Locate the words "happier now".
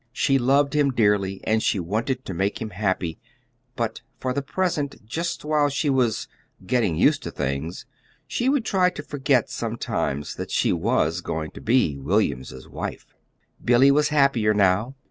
14.09-14.95